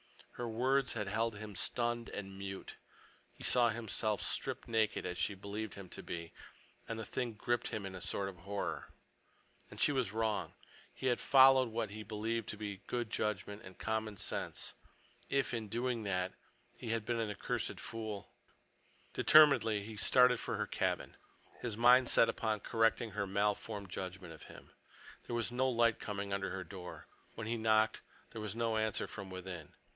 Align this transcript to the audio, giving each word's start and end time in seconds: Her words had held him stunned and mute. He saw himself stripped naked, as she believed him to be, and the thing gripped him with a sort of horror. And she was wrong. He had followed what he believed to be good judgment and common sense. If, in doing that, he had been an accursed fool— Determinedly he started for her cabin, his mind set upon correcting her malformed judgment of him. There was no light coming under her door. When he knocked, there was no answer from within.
Her 0.31 0.47
words 0.49 0.93
had 0.93 1.07
held 1.07 1.35
him 1.35 1.55
stunned 1.55 2.09
and 2.09 2.35
mute. 2.35 2.73
He 3.31 3.43
saw 3.43 3.69
himself 3.69 4.19
stripped 4.23 4.67
naked, 4.67 5.05
as 5.05 5.19
she 5.19 5.35
believed 5.35 5.75
him 5.75 5.87
to 5.89 6.01
be, 6.01 6.33
and 6.87 6.97
the 6.97 7.05
thing 7.05 7.33
gripped 7.33 7.67
him 7.67 7.83
with 7.83 7.93
a 7.93 8.01
sort 8.01 8.27
of 8.27 8.37
horror. 8.37 8.87
And 9.69 9.79
she 9.79 9.91
was 9.91 10.11
wrong. 10.11 10.55
He 10.91 11.05
had 11.05 11.19
followed 11.19 11.69
what 11.69 11.91
he 11.91 12.01
believed 12.01 12.49
to 12.49 12.57
be 12.57 12.81
good 12.87 13.11
judgment 13.11 13.61
and 13.63 13.77
common 13.77 14.17
sense. 14.17 14.73
If, 15.29 15.53
in 15.53 15.67
doing 15.67 16.01
that, 16.05 16.33
he 16.75 16.89
had 16.89 17.05
been 17.05 17.19
an 17.19 17.29
accursed 17.29 17.79
fool— 17.79 18.33
Determinedly 19.13 19.83
he 19.83 19.95
started 19.95 20.39
for 20.39 20.57
her 20.57 20.65
cabin, 20.65 21.15
his 21.59 21.77
mind 21.77 22.09
set 22.09 22.27
upon 22.29 22.61
correcting 22.61 23.11
her 23.11 23.27
malformed 23.27 23.91
judgment 23.91 24.33
of 24.33 24.45
him. 24.45 24.71
There 25.27 25.35
was 25.35 25.51
no 25.51 25.69
light 25.69 25.99
coming 25.99 26.33
under 26.33 26.49
her 26.49 26.63
door. 26.63 27.05
When 27.35 27.45
he 27.45 27.57
knocked, 27.57 28.01
there 28.31 28.41
was 28.41 28.55
no 28.55 28.77
answer 28.77 29.05
from 29.05 29.29
within. 29.29 29.75